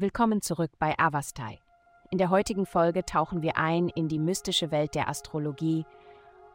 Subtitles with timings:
[0.00, 1.58] Willkommen zurück bei Avastai.
[2.12, 5.86] In der heutigen Folge tauchen wir ein in die mystische Welt der Astrologie,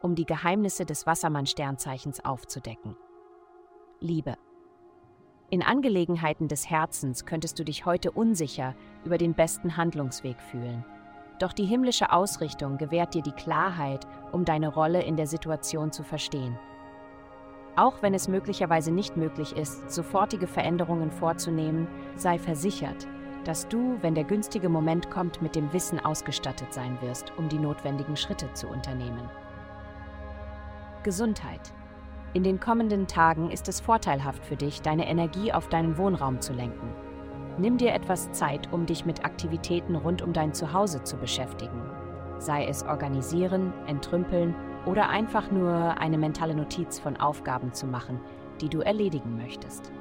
[0.01, 2.96] um die Geheimnisse des Wassermann-Sternzeichens aufzudecken.
[3.99, 4.37] Liebe.
[5.49, 10.85] In Angelegenheiten des Herzens könntest du dich heute unsicher über den besten Handlungsweg fühlen.
[11.37, 16.03] Doch die himmlische Ausrichtung gewährt dir die Klarheit, um deine Rolle in der Situation zu
[16.03, 16.57] verstehen.
[17.75, 23.05] Auch wenn es möglicherweise nicht möglich ist, sofortige Veränderungen vorzunehmen, sei versichert,
[23.44, 27.60] dass du, wenn der günstige Moment kommt, mit dem Wissen ausgestattet sein wirst, um die
[27.60, 29.30] notwendigen Schritte zu unternehmen.
[31.04, 31.74] Gesundheit.
[32.34, 36.54] In den kommenden Tagen ist es vorteilhaft für dich, deine Energie auf deinen Wohnraum zu
[36.54, 36.90] lenken.
[37.58, 41.82] Nimm dir etwas Zeit, um dich mit Aktivitäten rund um dein Zuhause zu beschäftigen.
[42.40, 44.55] Sei es organisieren, entrümpeln
[44.86, 48.20] oder einfach nur eine mentale Notiz von Aufgaben zu machen,
[48.60, 49.91] die du erledigen möchtest.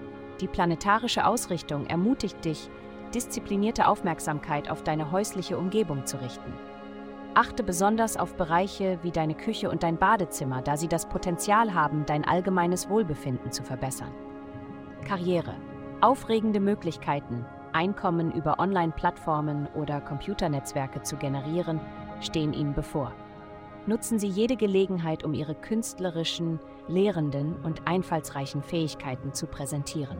[0.40, 2.70] Die planetarische Ausrichtung ermutigt dich,
[3.14, 6.52] disziplinierte Aufmerksamkeit auf deine häusliche Umgebung zu richten.
[7.34, 12.04] Achte besonders auf Bereiche wie deine Küche und dein Badezimmer, da sie das Potenzial haben,
[12.06, 14.12] dein allgemeines Wohlbefinden zu verbessern.
[15.06, 15.54] Karriere.
[16.00, 21.80] Aufregende Möglichkeiten, Einkommen über Online-Plattformen oder Computernetzwerke zu generieren,
[22.20, 23.12] stehen Ihnen bevor.
[23.86, 30.18] Nutzen Sie jede Gelegenheit, um Ihre künstlerischen, lehrenden und einfallsreichen Fähigkeiten zu präsentieren.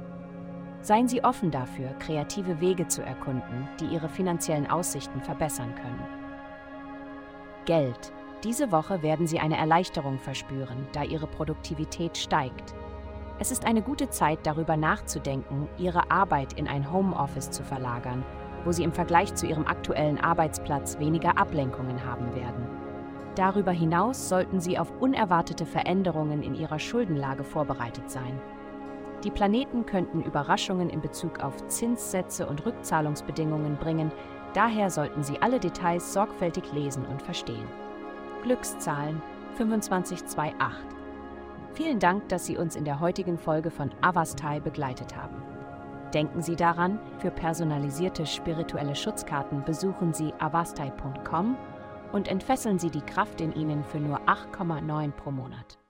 [0.82, 6.04] Seien Sie offen dafür, kreative Wege zu erkunden, die Ihre finanziellen Aussichten verbessern können.
[7.64, 8.12] Geld.
[8.42, 12.74] Diese Woche werden Sie eine Erleichterung verspüren, da Ihre Produktivität steigt.
[13.38, 18.24] Es ist eine gute Zeit, darüber nachzudenken, Ihre Arbeit in ein Homeoffice zu verlagern,
[18.64, 22.66] wo Sie im Vergleich zu Ihrem aktuellen Arbeitsplatz weniger Ablenkungen haben werden.
[23.36, 28.40] Darüber hinaus sollten Sie auf unerwartete Veränderungen in Ihrer Schuldenlage vorbereitet sein.
[29.24, 34.10] Die Planeten könnten Überraschungen in Bezug auf Zinssätze und Rückzahlungsbedingungen bringen,
[34.54, 37.66] daher sollten Sie alle Details sorgfältig lesen und verstehen.
[38.42, 39.22] Glückszahlen
[39.54, 40.22] 2528.
[41.74, 45.42] Vielen Dank, dass Sie uns in der heutigen Folge von Avastai begleitet haben.
[46.12, 51.56] Denken Sie daran, für personalisierte spirituelle Schutzkarten besuchen Sie avastai.com
[52.12, 55.81] und entfesseln Sie die Kraft in Ihnen für nur 8,9 pro Monat.